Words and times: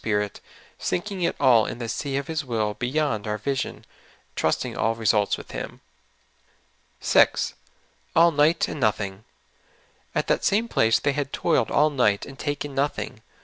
Spirit, 0.01 0.39
sinking 0.79 1.21
it 1.21 1.35
all 1.39 1.67
in 1.67 1.77
the 1.77 1.87
sea 1.87 2.17
of 2.17 2.25
His 2.25 2.43
will 2.43 2.73
beyond 2.73 3.27
our 3.27 3.37
vision, 3.37 3.85
trusting 4.35 4.75
all 4.75 4.95
results 4.95 5.37
with 5.37 5.51
Him. 5.51 5.79
6. 6.99 7.53
*' 7.77 7.93
All 8.15 8.31
night, 8.31 8.67
and 8.67 8.79
nothing. 8.79 9.25
''At 10.15 10.25
that 10.25 10.43
same 10.43 10.67
place 10.67 10.97
they 10.97 11.13
had 11.13 11.31
toiled 11.31 11.69
all 11.69 11.91
night 11.91 12.25
and 12.25 12.39
taken 12.39 12.73
nothing. 12.73 13.21